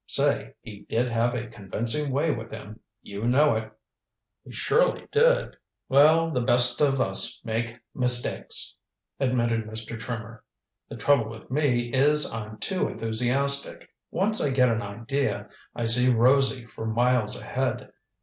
Say 0.07 0.55
he 0.63 0.79
did 0.89 1.09
have 1.09 1.35
a 1.35 1.45
convincing 1.45 2.11
way 2.11 2.31
with 2.31 2.49
him 2.49 2.79
you 3.03 3.25
know 3.25 3.53
it." 3.55 3.71
"He 4.43 4.51
surely 4.51 5.07
did." 5.11 5.55
"Well, 5.89 6.31
the 6.31 6.41
best 6.41 6.81
of 6.81 6.99
us 6.99 7.39
make 7.45 7.79
mistakes," 7.93 8.73
admitted 9.19 9.65
Mr. 9.67 9.99
Trimmer. 9.99 10.43
"The 10.89 10.97
trouble 10.97 11.29
with 11.29 11.51
me 11.51 11.93
is 11.93 12.33
I'm 12.33 12.57
too 12.57 12.87
enthusiastic. 12.87 13.93
Once 14.09 14.41
I 14.41 14.49
get 14.49 14.69
an 14.69 14.81
idea, 14.81 15.47
I 15.75 15.85
see 15.85 16.11
rosy 16.11 16.65
for 16.65 16.87
miles 16.87 17.39
ahead. 17.39 17.91